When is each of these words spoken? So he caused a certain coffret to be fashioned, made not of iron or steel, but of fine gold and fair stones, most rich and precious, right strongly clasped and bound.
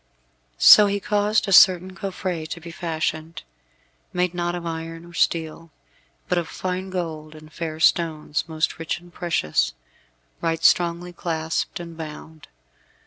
So 0.57 0.87
he 0.87 0.99
caused 0.99 1.47
a 1.47 1.53
certain 1.53 1.95
coffret 1.95 2.47
to 2.49 2.59
be 2.59 2.71
fashioned, 2.71 3.43
made 4.11 4.33
not 4.33 4.55
of 4.55 4.65
iron 4.65 5.05
or 5.05 5.13
steel, 5.13 5.69
but 6.27 6.39
of 6.39 6.47
fine 6.47 6.89
gold 6.89 7.35
and 7.35 7.53
fair 7.53 7.79
stones, 7.79 8.45
most 8.47 8.79
rich 8.79 8.99
and 8.99 9.13
precious, 9.13 9.75
right 10.41 10.63
strongly 10.63 11.13
clasped 11.13 11.79
and 11.79 11.95
bound. 11.95 12.47